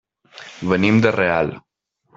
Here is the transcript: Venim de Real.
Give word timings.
Venim 0.71 0.97
de 1.05 1.15
Real. 1.19 1.55